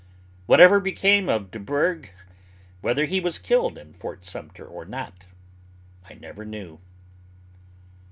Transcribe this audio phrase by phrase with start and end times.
[0.47, 2.09] Whatever became of Deburgh,
[2.81, 5.27] whether he was killed in Fort Sumter or not,
[6.09, 6.79] I never knew.